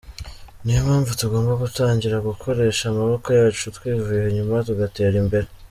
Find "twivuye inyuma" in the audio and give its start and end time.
3.75-4.55